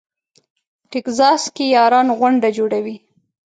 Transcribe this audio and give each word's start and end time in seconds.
ټکزاس 0.91 1.43
کې 1.55 1.65
یاران 1.75 2.07
غونډه 2.17 2.49
جوړوي. 2.57 2.95